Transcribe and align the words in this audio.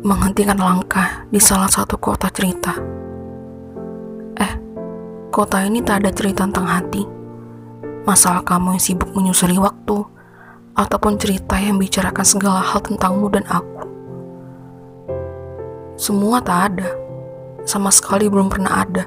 menghentikan 0.00 0.56
langkah 0.56 1.28
di 1.28 1.36
salah 1.36 1.68
satu 1.68 2.00
kota 2.00 2.32
cerita. 2.32 2.72
Eh, 4.40 4.52
kota 5.28 5.60
ini 5.60 5.84
tak 5.84 6.04
ada 6.04 6.10
cerita 6.12 6.48
tentang 6.48 6.64
hati. 6.64 7.04
Masalah 8.08 8.40
kamu 8.40 8.80
yang 8.80 8.82
sibuk 8.82 9.12
menyusuri 9.12 9.60
waktu, 9.60 10.00
ataupun 10.72 11.20
cerita 11.20 11.60
yang 11.60 11.76
bicarakan 11.76 12.24
segala 12.24 12.64
hal 12.64 12.80
tentangmu 12.80 13.28
dan 13.28 13.44
aku. 13.44 13.84
Semua 16.00 16.40
tak 16.40 16.72
ada, 16.72 16.88
sama 17.68 17.92
sekali 17.92 18.32
belum 18.32 18.48
pernah 18.48 18.80
ada. 18.80 19.04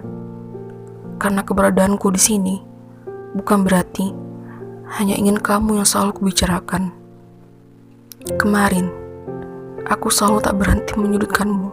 Karena 1.18 1.42
keberadaanku 1.42 2.06
di 2.14 2.22
sini 2.22 2.56
bukan 3.34 3.66
berarti 3.66 4.14
hanya 5.02 5.18
ingin 5.18 5.42
kamu 5.42 5.82
yang 5.82 5.88
selalu 5.90 6.22
kubicarakan. 6.22 6.94
Kemarin, 8.38 9.03
aku 9.88 10.08
selalu 10.08 10.40
tak 10.40 10.56
berhenti 10.60 10.94
menyudutkanmu. 10.96 11.70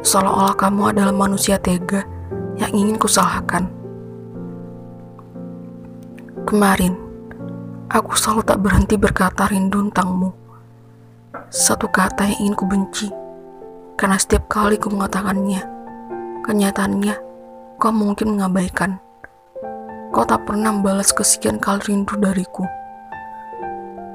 Seolah-olah 0.00 0.56
kamu 0.56 0.96
adalah 0.96 1.12
manusia 1.12 1.60
tega 1.60 2.04
yang 2.56 2.72
ingin 2.72 2.96
kusalahkan. 2.96 3.68
Kemarin, 6.48 6.96
aku 7.92 8.16
selalu 8.16 8.42
tak 8.48 8.58
berhenti 8.64 8.96
berkata 8.96 9.44
rindu 9.48 9.84
tentangmu. 9.88 10.32
Satu 11.50 11.90
kata 11.90 12.26
yang 12.26 12.38
ingin 12.48 12.54
ku 12.56 12.64
benci, 12.64 13.08
karena 13.98 14.16
setiap 14.16 14.48
kali 14.48 14.80
ku 14.80 14.88
mengatakannya, 14.88 15.62
kenyataannya 16.46 17.14
kau 17.76 17.92
mungkin 17.92 18.38
mengabaikan. 18.38 19.02
Kau 20.10 20.26
tak 20.26 20.42
pernah 20.48 20.74
membalas 20.74 21.14
kesekian 21.14 21.62
kali 21.62 21.92
rindu 21.92 22.18
dariku. 22.18 22.66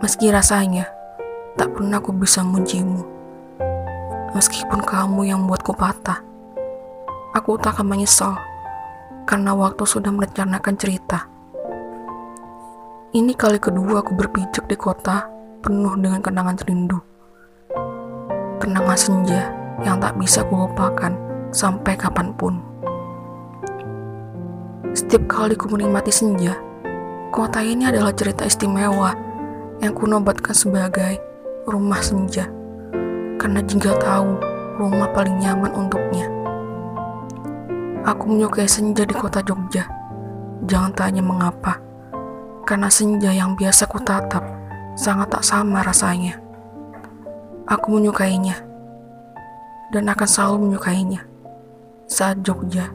Meski 0.04 0.28
rasanya, 0.28 0.95
tak 1.56 1.72
pernah 1.72 2.04
aku 2.04 2.12
bisa 2.12 2.44
memujimu. 2.44 3.02
Meskipun 4.36 4.84
kamu 4.84 5.32
yang 5.32 5.44
membuatku 5.44 5.72
patah, 5.72 6.20
aku 7.32 7.56
tak 7.56 7.80
akan 7.80 7.96
menyesal 7.96 8.36
karena 9.24 9.56
waktu 9.56 9.88
sudah 9.88 10.12
merencanakan 10.12 10.76
cerita. 10.76 11.32
Ini 13.16 13.32
kali 13.40 13.64
kedua 13.64 14.04
aku 14.04 14.12
berpijak 14.12 14.68
di 14.68 14.76
kota 14.76 15.32
penuh 15.64 15.96
dengan 15.96 16.20
kenangan 16.20 16.60
rindu. 16.68 17.00
Kenangan 18.60 19.00
senja 19.00 19.56
yang 19.88 20.04
tak 20.04 20.20
bisa 20.20 20.44
kulupakan 20.44 21.16
sampai 21.56 21.96
kapan 21.96 22.36
pun. 22.36 22.60
Setiap 24.92 25.32
kali 25.32 25.56
ku 25.56 25.72
menikmati 25.72 26.12
senja, 26.12 26.60
kota 27.32 27.64
ini 27.64 27.88
adalah 27.88 28.12
cerita 28.12 28.44
istimewa 28.44 29.16
yang 29.80 29.96
kunobatkan 29.96 30.56
sebagai 30.56 31.35
rumah 31.66 32.02
senja. 32.02 32.46
Karena 33.42 33.60
jika 33.66 33.98
tahu 33.98 34.38
rumah 34.78 35.10
paling 35.12 35.42
nyaman 35.42 35.74
untuknya. 35.74 36.30
Aku 38.06 38.30
menyukai 38.30 38.70
senja 38.70 39.02
di 39.02 39.18
kota 39.18 39.42
Jogja. 39.42 39.90
Jangan 40.70 40.94
tanya 40.94 41.26
mengapa. 41.26 41.82
Karena 42.66 42.90
senja 42.90 43.34
yang 43.34 43.58
biasa 43.58 43.90
ku 43.90 43.98
tatap 44.02 44.46
sangat 44.94 45.34
tak 45.34 45.44
sama 45.46 45.82
rasanya. 45.82 46.38
Aku 47.66 47.98
menyukainya 47.98 48.62
dan 49.90 50.06
akan 50.10 50.30
selalu 50.30 50.58
menyukainya. 50.70 51.26
Saat 52.06 52.46
Jogja, 52.46 52.94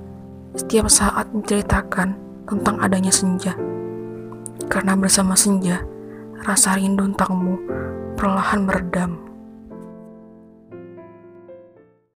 setiap 0.54 0.86
saat 0.86 1.26
menceritakan 1.34 2.14
tentang 2.46 2.78
adanya 2.78 3.10
senja. 3.10 3.54
Karena 4.70 4.94
bersama 4.94 5.34
senja, 5.34 5.82
rasa 6.46 6.78
rindu 6.78 7.10
tentangmu 7.10 7.58
perlahan 8.20 8.68
meredam. 8.68 9.30